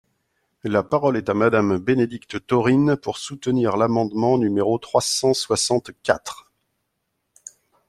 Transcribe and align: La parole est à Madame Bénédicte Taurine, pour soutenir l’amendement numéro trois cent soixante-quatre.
La 0.63 0.81
parole 0.81 1.15
est 1.15 1.29
à 1.29 1.35
Madame 1.35 1.77
Bénédicte 1.77 2.47
Taurine, 2.47 2.97
pour 2.97 3.19
soutenir 3.19 3.77
l’amendement 3.77 4.39
numéro 4.39 4.79
trois 4.79 4.99
cent 4.99 5.35
soixante-quatre. 5.35 6.51